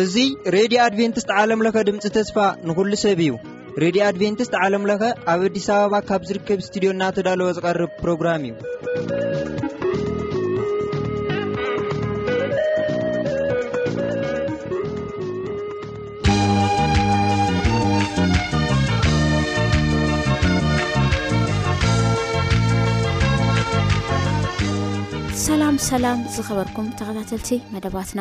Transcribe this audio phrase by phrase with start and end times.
[0.00, 2.36] እዙይ ሬድዮ ኣድቨንትስት ዓለምለኸ ድምፂ ተስፋ
[2.68, 3.30] ንዂሉ ሰብ እዩ
[3.84, 5.02] ሬድዮ ኣድቨንትስት ዓለምለኸ
[5.34, 8.54] ኣብ ኣዲስ ኣበባ ካብ ዝርከብ እስትድዮ እና ተዳለወ ዝቐርብ ፕሮግራም እዩ
[25.48, 28.20] ሰላም ሰላም ዝኸበርኩም ተኸታተልቲ መደባትና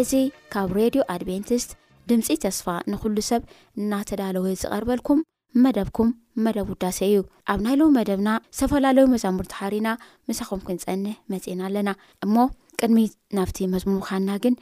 [0.00, 0.10] እዚ
[0.52, 1.70] ካብ ሬድዮ ኣድቨንቲስት
[2.10, 3.42] ድምፂ ተስፋ ንኩሉ ሰብ
[3.78, 5.20] እናተዳለወ ዝቀርበልኩም
[5.64, 6.10] መደብኩም
[6.44, 7.18] መደብ ውዳሴ እዩ
[7.54, 9.88] ኣብ ናይለዉ መደብና ዝተፈላለዩ መዛሙርተሓሪና
[10.30, 11.92] ምሳኹም ክንፀንሕ መፅእና ኣለና
[12.28, 12.36] እሞ
[12.82, 13.02] ቅድሚ
[13.38, 14.56] ናብቲ መዝሙምኻና ግን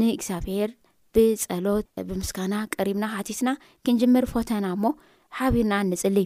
[0.00, 0.72] ንእግዚኣብሄር
[1.16, 3.52] ብፀሎት ብምስጋና ቀሪብና ሓቲትና
[3.88, 4.84] ክንጅምር ፎተና እሞ
[5.40, 6.18] ሓቢርና ንፅሊ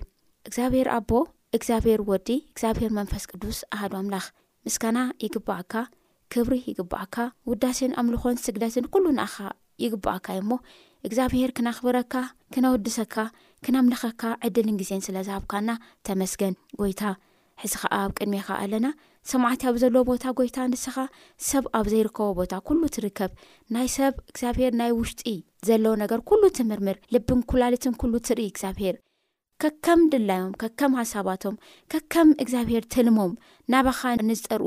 [0.51, 1.11] እግዚኣብሄር ኣቦ
[1.59, 4.27] እግዚኣብሄር ወዲ እግዚኣብሄር መንፈስ ቅዱስ ኣሃዶ ኣምላኽ
[4.69, 5.75] እስካና ይግባኣካ
[6.33, 7.17] ክብሪ ይግባኣካ
[7.51, 9.37] ውዳሴን ኣምልኾን ስግለትን ኩሉ ንኣኻ
[9.85, 10.53] ይግባኣካ እዩ እሞ
[11.07, 12.15] እግዚኣብሄር ክናኽብረካ
[12.55, 13.17] ክነወድሰካ
[13.67, 15.71] ክናምልኸካ ዕድልን ግዜን ስለዝሃብካና
[16.09, 17.03] ተመስገን ጎይታ
[17.63, 18.89] ሕዚ ከዓ ኣብ ቅድሚኻ ኣለና
[19.31, 20.97] ሰማዕትዮ ኣብ ዘለዎ ቦታ ጎይታ ንስኻ
[21.49, 23.31] ሰብ ኣብ ዘይርከቦ ቦታ ኩሉ ትርከብ
[23.77, 25.23] ናይ ሰብ እግዚኣብሄር ናይ ውሽጢ
[25.69, 28.97] ዘለዎ ነገር ኩሉ ትምርምር ልብን ኩላልትን ኩሉ ትርኢ እግዚኣብሄር
[29.63, 31.55] ከከም ድላዮም ከከም ሃሳባቶም
[31.93, 33.31] ከከም እግዚኣብሄር ትልሞም
[33.73, 34.67] ናባኻ ንዝጠርኡ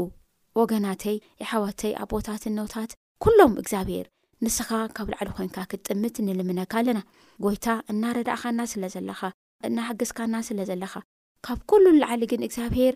[0.59, 2.91] ወገናተይ ይሓወተይ ኣቦታት ነውታት
[3.23, 4.05] ኩሎም እግዚኣብሄር
[4.45, 6.99] ንስኻ ካብ ላዕሊ ኮይንካ ክትጥምት ንልምነካ ኣለና
[7.45, 9.21] ጎይታ እናረዳእካና ስለ ዘለኻ
[9.69, 10.93] እናሓግዝካና ስለ ዘለኻ
[11.47, 12.93] ካብ ኩሉ ላዕሊ ግን እግዚኣብሄር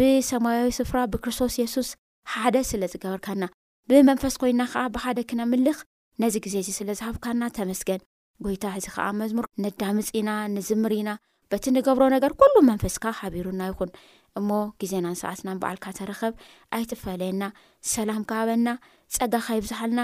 [0.00, 1.90] ብሰማያዊ ስፍራ ብክርስቶስ የሱስ
[2.34, 3.44] ሓደ ስለ ዝገበርካና
[3.90, 5.78] ብመንፈስ ኮይና ከዓ ብሓደ ክነምልኽ
[6.22, 8.02] ነዚ ግዜ እዚ ስለ ዝሃብካና ተመስገን
[8.44, 11.10] ጎይታ እዚ ከዓ መዝሙር ነዳምፅ ኢና ንዝምር ኢና
[11.52, 13.90] በቲ ንገብሮ ነገር ኩሉ መንፈስካ ሓቢሩና ይኹን
[14.38, 14.48] እሞ
[14.82, 16.34] ግዜና ንሰዓትናን በዓልካ ተረኸብ
[16.78, 17.44] ኣይትፈለየና
[17.92, 18.68] ሰላም ከባበና
[19.16, 20.02] ፀጋኻ ይብዝሓልና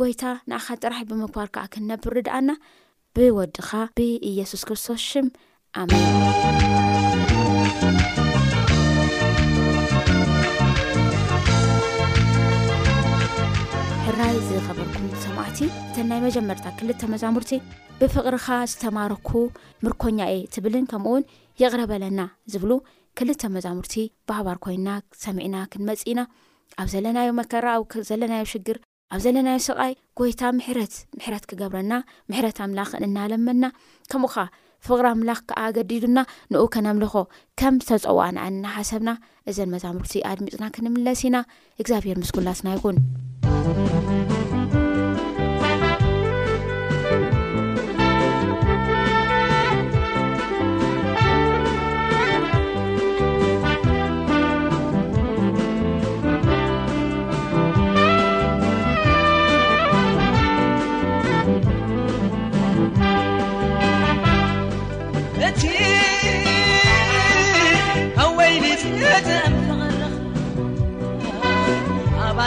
[0.00, 2.50] ጎይታ ንኣኻ ጥራሕ ብምክባር ከዓ ክንነብርድኣና
[3.16, 5.26] ብወድኻ ብኢየሱስ ክርስቶስ ሽም
[5.80, 7.21] ኣመን
[14.52, 15.58] ዘፈፈልኩም ሰማዕቲ
[15.88, 17.50] እተ ናይ መጀመርታ ክልተ መዛሙርቲ
[18.00, 19.28] ብፍቅሪካ ዝተማርኩ
[19.84, 21.22] ምርኮኛ እየ ትብልን ከምኡውን
[21.60, 22.20] ይቕረበለና
[22.52, 22.70] ዝብሉ
[23.18, 23.94] ክልተ መዛሙርቲ
[24.30, 24.88] ባህባር ኮይና
[25.24, 26.20] ሰሚዕና ክንመፅ ኢና
[26.82, 28.80] ኣብ ዘለናዮ መከራ ኣብ ዘለናዮ ሽግር
[29.14, 31.92] ኣብ ዘለናዮ ስቃይ ጎይታ ምሕረት ምሕረት ክገብረና
[32.32, 33.64] ምሕረት ኣምላኽ እናለመና
[34.12, 34.44] ከምኡ ከዓ
[34.88, 36.18] ፍቅሪ ኣምላኽ ከዓገዲዱና
[36.54, 37.16] ንኡ ከነምልኮ
[37.62, 39.12] ከም ዝተፀዋዕናዓንና ሓሰብና
[39.52, 41.36] እዘን መዛሙርቲ ኣድሚፅና ክንምለስ ኢና
[41.82, 42.98] እግዚኣብሄር ምስ ጉላስና ይኹን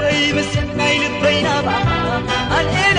[0.00, 2.97] دويمسمين بينا ب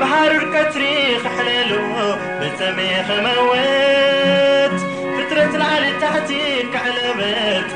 [0.00, 1.72] بحرركتريخحرل
[2.40, 4.76] بتمخموت
[5.18, 7.66] فترة العلي تحتي كعلبت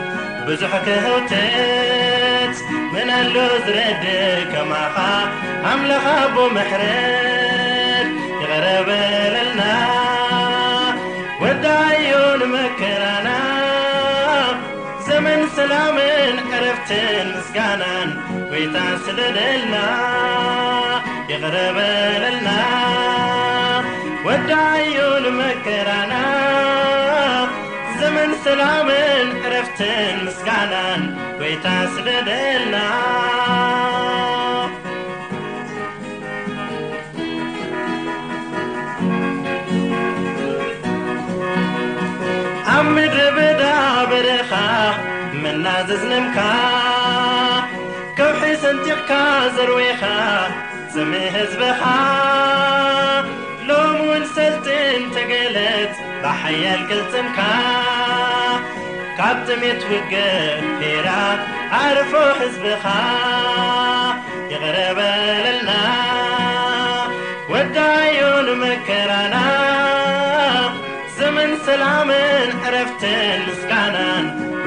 [0.47, 2.57] بزحكهوتت
[2.93, 4.05] منالزرج
[4.53, 5.15] كمخا
[5.65, 6.05] عملخ
[6.37, 8.07] بمحرل
[8.43, 9.75] يغربللنا
[11.41, 13.62] ودعيون مكرنا
[15.71, 15.75] ላ
[16.53, 16.91] ዕረፍት
[17.47, 17.83] ስጋና
[18.53, 19.75] ወይታ ስደልና
[21.33, 22.49] يقረበረና
[24.27, 26.15] ወዳዩንመكራና
[28.01, 31.05] ዘመን ሰላምን ዕረፍትን ጋናን
[31.43, 32.77] ወይታ ስደልና
[45.55, 46.39] እናዘዝንምካ
[48.19, 49.13] ከውሒ ሰንቲቕካ
[49.57, 50.03] ዘርዊኻ
[50.95, 51.83] ዘሚ ህዝብኻ
[53.69, 55.93] ሎም ውን ሰልቲን ተገለት
[56.23, 57.39] ባሓያል ክልትንካ
[59.19, 60.15] ካብ ተሜት ውገ
[60.81, 61.09] ሜራ
[61.83, 62.85] ኣርፎ ህዝብኻ
[64.53, 65.71] ይቕረበለልና
[67.55, 69.37] ወዳዩ ንመከራና
[71.19, 74.27] ዘመን ሰላምን ዕረፍትን ምስጋናን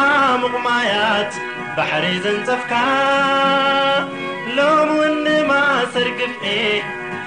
[0.00, 1.32] ኣምቕማያት
[1.76, 2.72] ባሕሪ ዝንፀፍካ
[4.56, 6.44] ሎም ውኒ ማእስርግፍኢ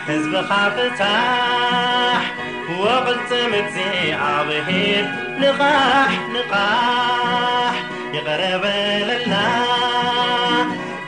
[0.07, 2.23] ሕዝቢኻ ፍታሕ
[2.81, 3.77] ወቕልፅምግዜ
[4.31, 5.05] ኣብሂር
[5.41, 7.75] ንቓሕ ንቓሕ
[8.15, 9.33] ይቕረበለና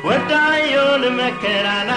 [0.08, 1.92] ወዳዮ ንመከናና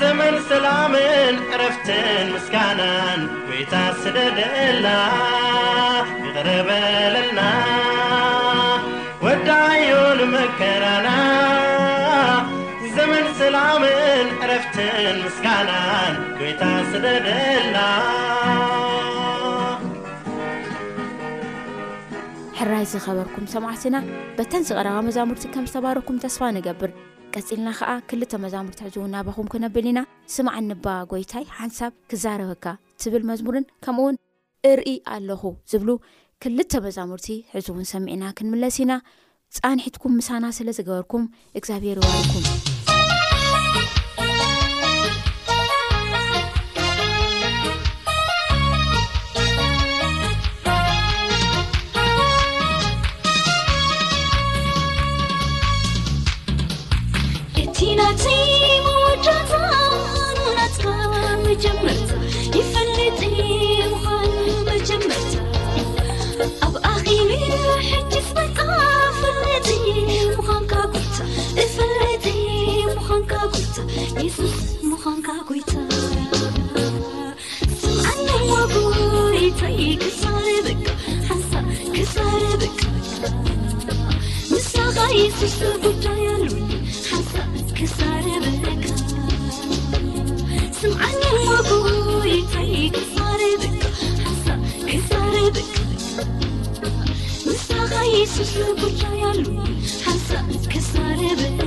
[0.00, 4.86] ዘመን ሰላምን ዕረፍትን ምስካናን ወታ ስደድአና
[7.38, 8.20] ናወዳዩ
[10.18, 11.08] ንመከናና
[12.96, 17.76] ዘመንስላምን ዕረፍትን ምስጋናን ጎይታ ስደብልና
[22.60, 23.98] ሕራይ ዝኸበርኩም ሰማዕትና
[24.38, 26.90] በተንስ ቐረባ መዛሙርቲ ከም ዝተባህረኩም ተስፋ ንገብር
[27.34, 30.00] ቀፂልና ከዓ ክልተ መዛሙርቲ ዕዝውናበኹም ክነብል ኢና
[30.36, 32.64] ስምዕ ንባ ጎይታይ ሓንሳብ ክዛረበካ
[33.02, 34.16] ትብል መዝሙርን ከምኡውን
[34.70, 35.42] እርኢ ኣለኹ
[35.72, 35.90] ዝብሉ
[36.42, 38.92] ክልተ መዛሙርቲ ሕዚ እውን ሰሚዒና ክንምለስ ኢና
[39.58, 41.24] ፃንሒትኩም ምሳና ስለ ዝገበርኩም
[41.60, 42.44] እግዚኣብሄር ዋኩም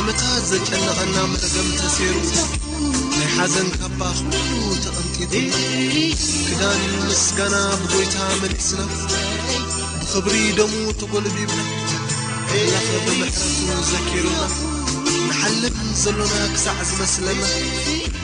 [0.00, 2.16] ዓመታት ዘጨነቐና መለከም ተሴይሩ
[3.18, 4.00] ናይ ሓዘን ካባ
[4.32, 5.34] ኽምሉ ተቐምጢጡ
[6.46, 8.90] ክዳን ምስጋና ብጐይታ መሊእስናፉ
[10.00, 11.52] ብኽብሪ ደም ተጐልብብ
[12.88, 13.32] ኸበመዕ
[13.90, 14.26] ዘኪሩ
[15.28, 17.42] ንሓልም ዘሎና ክሳዕ ዝመስለና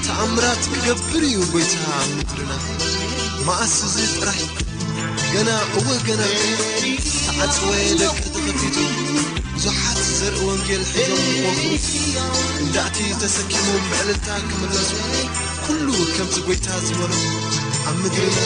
[0.06, 2.52] ተኣምራት ክገብር እዩ ጐይታ ኣብምፍድና
[3.48, 4.50] ማእስ እዙይ ጥራሕዩ
[5.34, 6.52] ገና እወ ገና እዩ
[7.26, 8.76] ተዓፅወየ ለገ ተኸፊቱ
[9.54, 9.64] ብዙ
[10.18, 14.76] زር ወንጌል ሕዞም ዝኾሉ ዳእቲ ተሰኪሙ ብዕልልታ ክምሱ
[15.64, 17.12] ኩሉ ከምዚ ጎይታ ዝበሩ
[17.88, 18.36] ኣብ ምድሪይታ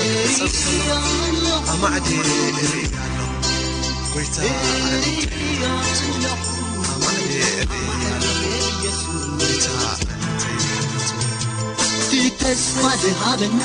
[12.55, 13.61] سدهبن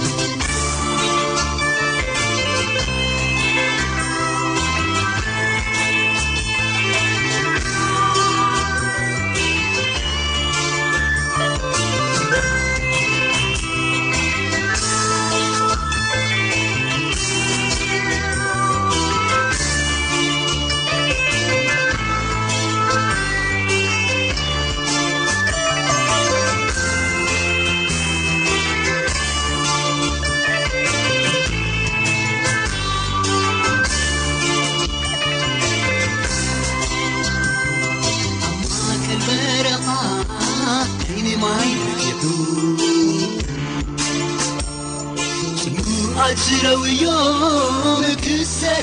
[46.60, 46.62] و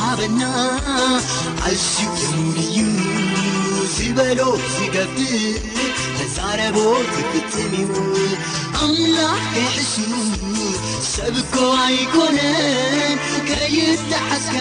[0.00, 0.42] ሃበና
[1.68, 2.78] ኣንእዩ
[3.94, 4.38] ዝበሎ
[4.74, 5.16] ዝገብ
[6.18, 6.76] ተዛረቦ
[7.52, 7.88] ትእዩ
[8.86, 9.50] ኣምላኽ
[9.82, 9.94] ዕሱ
[11.12, 11.54] ሰብካ
[11.84, 12.38] ኣይኮነ
[13.48, 14.54] ከይተዓዝካ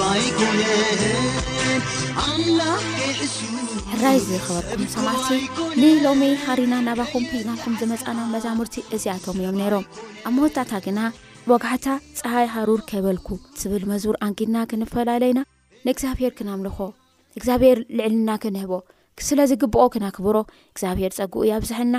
[0.00, 1.50] ባይኮነኣምላዕሱ
[3.90, 5.28] ሕራይ ዝኽበርኩም ሰማዕሲ
[5.82, 9.86] ንሎሚይ ሃሪና ናባኹም ሂዝናኹም ዝመፃና መዛሙርቲ እዝኣቶም እዮም ነይሮም
[10.28, 10.98] ኣብ መወታእታ ግና
[11.50, 11.86] ወግሕታ
[12.18, 13.28] ፀሃይ ሃሩር ከበልኩ
[13.60, 15.40] ዝብል መዙር ኣንኪድና ክንፈላለዩና
[15.86, 16.76] ንእግዚኣብሄር ክናምልኾ
[17.38, 18.72] እግዚኣብሄር ልዕልና ክንህቦ
[19.26, 20.36] ስለ ዝግብኦ ክናክብሮ
[20.74, 21.96] እግዚኣብሄር ፀጉኡ እያ ብዝሕልና